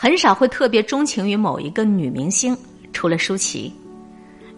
[0.00, 2.56] 很少会特别钟情于某一个女明星，
[2.92, 3.74] 除了舒淇。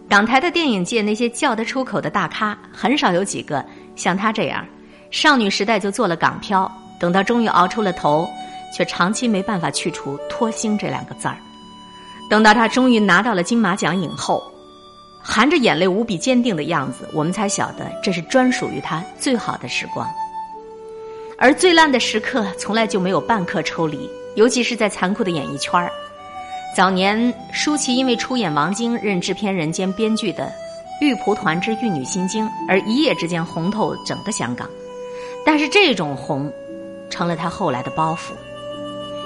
[0.07, 3.65] 港台的电影界那些叫得出口的大咖，很少有几个
[3.95, 4.63] 像她这样，
[5.09, 8.29] 少女时代就做了港漂，等到终于熬出了头，
[8.71, 11.35] 却长期没办法去除“脱星”这两个字儿。
[12.29, 14.43] 等到她终于拿到了金马奖影后，
[15.23, 20.07] 含着眼泪无比坚定的样子，我们才晓得这是专属于她最好的时光。
[21.39, 24.07] 而最烂的时刻，从来就没有半刻抽离。
[24.35, 25.91] 尤其是在残酷的演艺圈儿，
[26.75, 30.45] 早年舒淇因为出演王晶任制片人兼编剧的
[31.01, 34.69] 《玉蒲团之玉女心经》而一夜之间红透整个香港，
[35.45, 36.51] 但是这种红，
[37.09, 38.31] 成了她后来的包袱。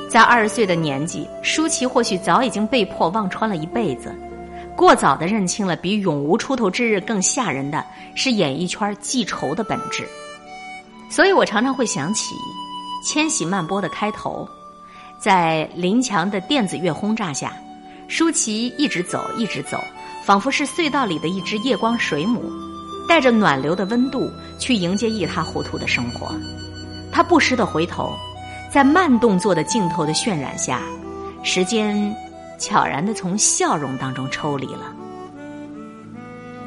[0.10, 4.16] 在二十岁的年纪，舒淇或许早已经被迫望穿了一辈子，
[4.76, 7.86] 过早的认清了比永无出头之日更吓人的
[8.16, 10.08] 是演艺圈记仇的本质。
[11.10, 12.34] 所以我常常会想起
[13.08, 14.48] 《千禧慢播》的开头。
[15.20, 17.54] 在林强的电子乐轰炸下，
[18.08, 19.84] 舒淇一直走，一直走，
[20.24, 22.44] 仿佛是隧道里的一只夜光水母，
[23.08, 26.36] 带着暖流的温度去迎接一塌糊涂的生活。
[27.12, 28.14] 他不时的回头，
[28.72, 30.82] 在慢动作的镜头的渲染下，
[31.44, 32.16] 时间
[32.60, 34.94] 悄然的从笑容当中抽离了。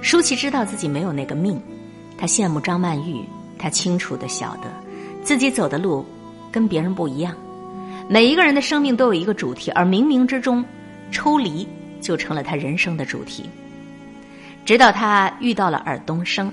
[0.00, 1.60] 舒淇知道自己没有那个命，
[2.16, 3.24] 她羡慕张曼玉，
[3.58, 4.72] 她清楚的晓得，
[5.22, 6.06] 自己走的路
[6.50, 7.36] 跟别人不一样。
[8.10, 10.64] 每一个人的生命都有一个主题，而冥冥之中，
[11.10, 11.68] 抽离
[12.00, 13.48] 就成了他人生的主题。
[14.64, 16.50] 直到他遇到了尔冬升，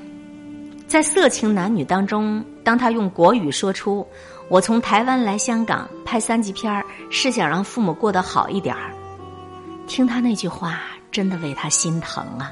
[0.85, 4.05] 在色情男女当中，当他用国语说出
[4.49, 8.93] “我从台湾来香港拍三级片儿，是想让父母过得好一点儿”，
[9.87, 12.51] 听他那句话，真的为他心疼啊。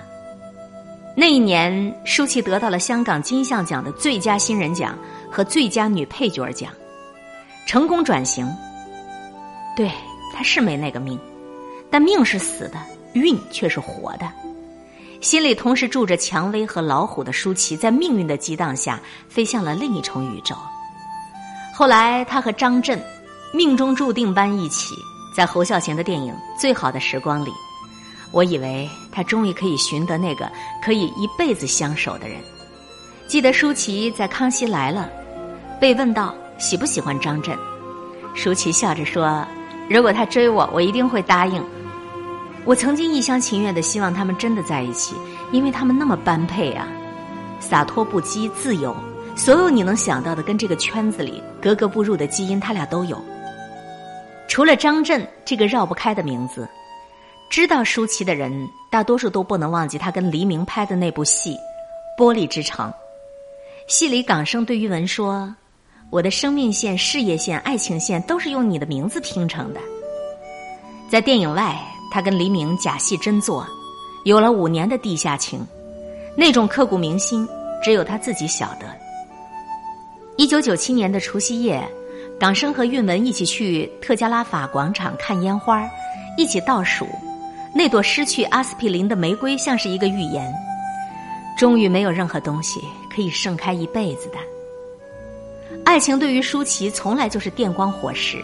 [1.15, 4.97] 那一年，舒淇得到了香港金像奖的最佳新人奖
[5.29, 6.71] 和最佳女配角奖，
[7.65, 8.49] 成功转型。
[9.75, 9.91] 对，
[10.33, 11.19] 他是没那个命，
[11.89, 12.77] 但命是死的，
[13.13, 14.31] 运却是活的。
[15.19, 20.55] 心里同时住着蔷薇和老虎的舒淇，在命运的激荡下，飞向了另一重宇宙。
[21.73, 23.01] 后来，他和张震
[23.53, 24.93] 命中注定般一起，
[25.35, 27.51] 在侯孝贤的电影《最好的时光》里，
[28.31, 30.51] 我以为他终于可以寻得那个
[30.83, 32.37] 可以一辈子相守的人。
[33.27, 35.09] 记得舒淇在《康熙来了》
[35.79, 37.57] 被问到喜不喜欢张震，
[38.35, 39.43] 舒淇笑着说。
[39.89, 41.63] 如果他追我，我一定会答应。
[42.65, 45.15] 我曾经一厢情愿的希望他们真的在一起，
[45.51, 46.87] 因为他们那么般配啊，
[47.59, 48.95] 洒脱不羁、自由，
[49.35, 53.21] 所有你能想到的跟这个圈子里格格不入的基因，他俩都有。
[54.47, 56.67] 除了张震这个绕不开的名字，
[57.49, 58.51] 知道舒淇的人，
[58.89, 61.57] 大多数都不能忘记他跟黎明拍的那部戏
[62.21, 62.89] 《玻璃之城》。
[63.87, 65.53] 戏里港生对于文说。
[66.13, 69.79] 我的生命线、事业线、爱情线都是用你的名字拼成的。
[71.09, 71.75] 在电影外，
[72.11, 73.65] 他跟黎明假戏真做，
[74.23, 75.65] 有了五年的地下情，
[76.37, 77.47] 那种刻骨铭心，
[77.83, 78.85] 只有他自己晓得。
[80.37, 81.83] 一九九七年的除夕夜，
[82.39, 85.83] 港生和韵文一起去特加拉法广场看烟花，
[86.37, 87.07] 一起倒数，
[87.73, 90.53] 那朵失去阿司匹林的玫瑰像是一个预言，
[91.57, 92.79] 终于没有任何东西
[93.11, 94.37] 可以盛开一辈子的。
[95.93, 98.43] 爱情对于舒淇从来就是电光火石，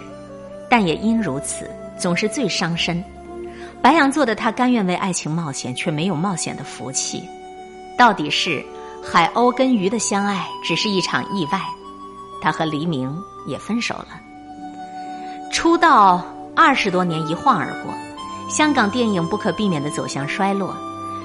[0.69, 1.67] 但也因如此，
[1.97, 3.03] 总是最伤身。
[3.81, 7.27] 白羊座的他甘愿为爱情冒险，却没有冒险的福气。
[7.97, 8.63] 到底是
[9.03, 11.59] 海鸥跟鱼的相爱只是一场意外，
[12.39, 13.11] 他和黎明
[13.47, 14.09] 也分手了。
[15.51, 16.23] 出道
[16.55, 17.91] 二十多年一晃而过，
[18.47, 20.77] 香港电影不可避免的走向衰落，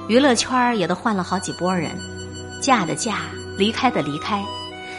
[0.07, 1.91] 娱乐圈也都换了好几波人，
[2.63, 3.17] 嫁的嫁，
[3.59, 4.43] 离开的离开。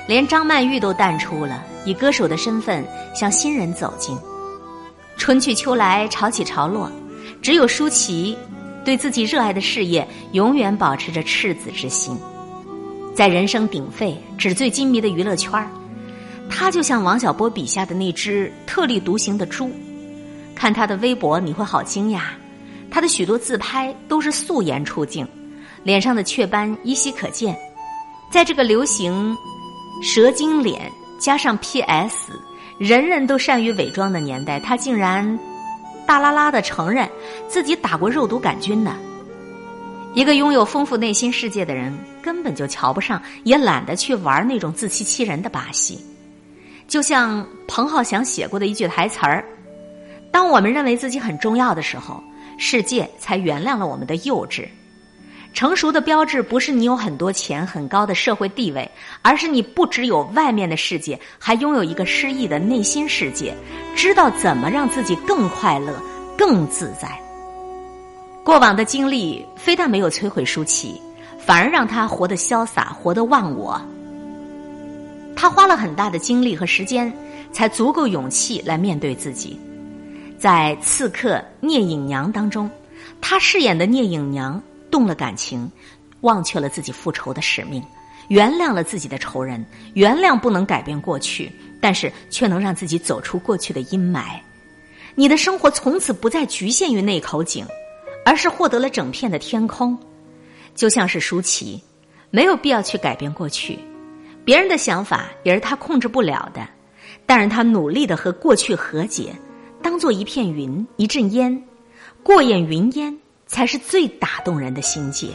[0.06, 4.16] 连张曼玉都淡出了，以歌手的身份向新人走近。
[5.16, 6.90] 春去秋来，潮起潮落，
[7.42, 8.36] 只有舒淇
[8.84, 12.16] 对自己热爱的事业永远保持着赤子之心。
[13.14, 15.68] 在人声鼎沸、纸醉金迷的娱乐圈儿，
[16.48, 19.70] 他就像王小波笔下的那只特立独行的猪。
[20.54, 22.20] 看他的微博，你会好惊讶，
[22.90, 25.26] 他的许多自拍都是素颜出镜，
[25.82, 27.56] 脸上的雀斑依稀可见。
[28.30, 29.36] 在这个流行。
[30.02, 32.32] 蛇精脸加上 PS，
[32.78, 35.38] 人人都善于伪装的年代，他竟然
[36.06, 37.08] 大啦啦的承认
[37.48, 38.96] 自己打过肉毒杆菌呢。
[40.14, 45.98] 一个拥有丰富内心世界的人，根本就瞧不上，也懒得去玩那种自欺欺人的把戏。
[46.86, 49.44] 就像彭浩翔写过的一句台词儿
[50.30, 52.22] ：“当我们认为自己很重要的时候，
[52.58, 54.66] 世界才原谅了我们的幼稚。”
[55.56, 58.86] 成熟的标志不是你有很多钱、很高的社会地位，
[59.22, 63.56] 而是你不只有外面的世界，还拥有一个诗意的内心世界，
[63.96, 65.98] 知道怎么让自己更快乐、
[66.36, 67.08] 更自在。
[68.44, 71.00] 过往的经历非但没有摧毁舒淇，
[71.38, 73.80] 反而让他活得潇洒、活得忘我。
[75.34, 77.10] 他花了很大的精力和时间，
[77.50, 79.58] 才足够勇气来面对自己。
[80.38, 82.70] 在《刺客聂隐娘》当中，
[83.22, 84.62] 他饰演的聂隐娘。
[84.90, 85.70] 动了感情，
[86.20, 87.82] 忘却了自己复仇的使命，
[88.28, 89.64] 原谅了自己的仇人。
[89.94, 91.50] 原谅不能改变过去，
[91.80, 94.40] 但是却能让自己走出过去的阴霾。
[95.14, 97.66] 你的生活从此不再局限于那口井，
[98.24, 99.98] 而是获得了整片的天空。
[100.74, 101.82] 就像是舒淇，
[102.30, 103.78] 没有必要去改变过去，
[104.44, 106.68] 别人的想法也是他控制不了的。
[107.24, 109.34] 但是他努力的和过去和解，
[109.82, 111.64] 当做一片云，一阵烟，
[112.22, 113.18] 过眼云烟。
[113.46, 115.28] 才是最打动人的心结。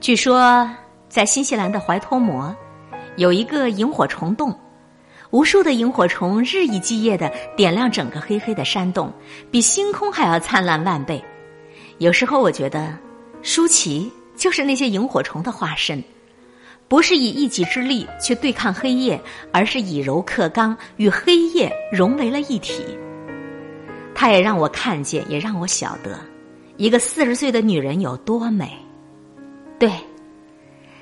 [0.00, 0.68] 据说，
[1.08, 2.54] 在新西兰的怀托摩，
[3.16, 4.56] 有一个萤火虫洞，
[5.30, 9.12] 无数的萤火虫日以继夜的点亮整个黑黑的山洞，
[9.50, 11.22] 比星空还要灿烂万倍。
[11.98, 12.96] 有时候，我觉得
[13.42, 16.02] 舒淇就是那些萤火虫的化身，
[16.88, 19.20] 不是以一己之力去对抗黑夜，
[19.52, 22.84] 而是以柔克刚，与黑夜融为了一体。
[24.14, 26.18] 他也让我看见，也让我晓得。
[26.80, 28.72] 一个四十岁的女人有多美？
[29.78, 29.92] 对，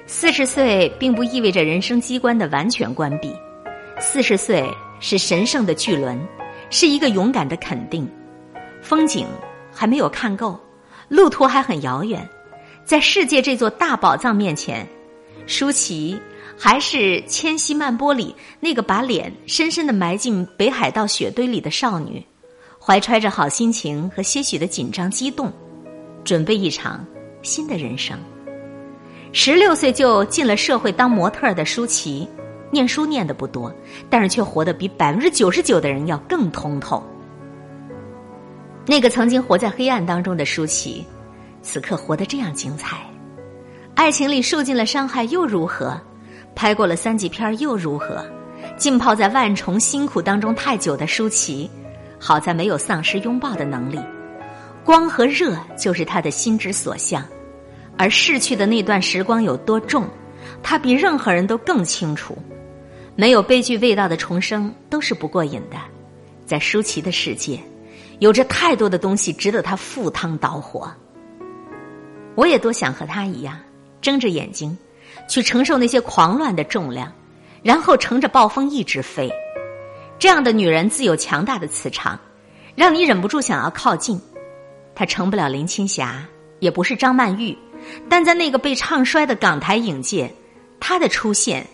[0.06, 3.32] 四十岁并不意味着人生机关的完全关闭。
[4.00, 6.18] 四十岁是神圣的巨轮，
[6.68, 8.10] 是一个勇敢的肯定。
[8.82, 9.24] 风景
[9.72, 10.58] 还没有看够，
[11.06, 12.28] 路途还很遥远。
[12.84, 14.84] 在世界这座大宝藏面前，
[15.46, 16.20] 舒淇
[16.58, 22.20] 还是千禧曼波里那个把脸深深的埋进北海道雪堆里的少女，
[22.80, 25.52] 怀揣着好心情和些许的紧张激动。
[26.28, 27.02] 准备一场
[27.40, 28.14] 新的人生。
[29.32, 32.28] 十六岁就进了社会当模特的舒淇，
[32.70, 33.74] 念书念的不多，
[34.10, 37.02] 但是却活得比百分之九十九的人要更通透。
[38.84, 41.02] 那个曾经活在黑暗当中的舒淇，
[41.62, 42.98] 此刻活得这样精彩。
[43.94, 45.98] 爱情里受尽了伤害又如何？
[46.54, 48.22] 拍过了三级片又如何？
[48.76, 51.70] 浸泡在万重辛苦当中太久的舒淇，
[52.20, 53.98] 好在没有丧失拥抱的能力。
[54.88, 57.22] 光和热就是他的心之所向，
[57.98, 60.08] 而逝去的那段时光有多重，
[60.62, 62.34] 他比任何人都更清楚。
[63.14, 65.76] 没有悲剧味道的重生都是不过瘾的，
[66.46, 67.60] 在舒淇的世界，
[68.20, 70.90] 有着太多的东西值得他赴汤蹈火。
[72.34, 73.60] 我也多想和他一样，
[74.00, 74.74] 睁着眼睛，
[75.28, 77.12] 去承受那些狂乱的重量，
[77.62, 79.30] 然后乘着暴风一直飞。
[80.18, 82.18] 这样的女人自有强大的磁场，
[82.74, 84.18] 让你忍不住想要靠近。
[84.98, 86.24] 她成不了林青霞，
[86.58, 87.56] 也不是张曼玉，
[88.10, 90.28] 但在那个被唱衰的港台影界，
[90.80, 91.64] 她的出现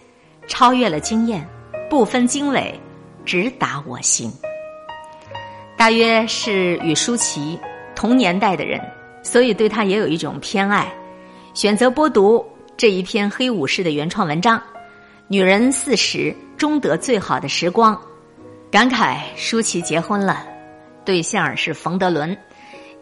[0.46, 1.42] 超越了惊艳，
[1.88, 2.78] 不分经纬，
[3.24, 4.30] 直达我心。
[5.74, 7.58] 大约是与舒淇
[7.96, 8.78] 同年代的人，
[9.22, 10.92] 所以对她也有一种偏爱。
[11.54, 12.44] 选择播读
[12.76, 14.58] 这一篇黑武士的原创文章，
[15.28, 17.96] 《女人四十终得最好的时光》，
[18.70, 20.44] 感慨舒淇结婚了，
[21.06, 22.36] 对象是冯德伦。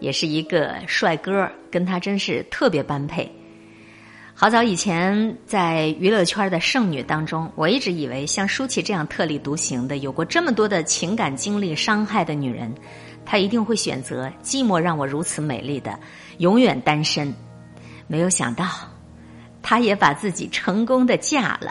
[0.03, 3.31] 也是一个帅哥，跟他真是特别般配。
[4.35, 12.75] 好早以前，在娱乐圈的剩女当中，我一直以为像舒淇这样特立独行的、有过这么多的情感经历伤害的女人，
[13.25, 15.97] 她一定会选择寂寞让我如此美丽的
[16.39, 17.33] 永远单身。
[18.09, 18.67] 没有想到，
[19.63, 21.71] 她也把自己成功的嫁了。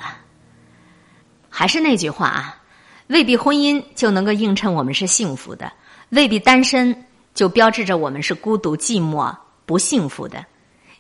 [1.50, 2.62] 还是那句话啊，
[3.08, 5.70] 未必婚姻就能够映衬我们是幸福的，
[6.12, 6.96] 未必单身。
[7.34, 9.36] 就标志着我们是孤独、寂寞、
[9.66, 10.46] 不幸福的。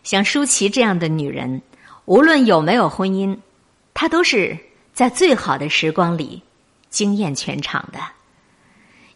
[0.04, 1.62] 像舒淇这样的女人，
[2.06, 3.38] 无论有没有婚姻，
[3.94, 4.58] 她都是
[4.94, 6.42] 在最好的时光里
[6.90, 8.00] 惊艳全场的。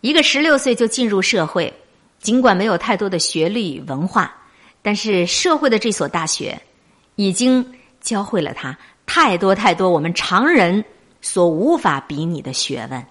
[0.02, 1.74] 一个十六岁就进入社会，
[2.20, 4.36] 尽管没有太多的学历与文化，
[4.84, 6.62] 但是社会的这所大学
[7.16, 7.66] 已经
[8.02, 10.86] 教会了她太多太多我们常人
[11.22, 13.04] 所无法比拟的学问。